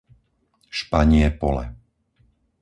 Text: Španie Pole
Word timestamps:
Španie 0.79 1.29
Pole 1.41 1.65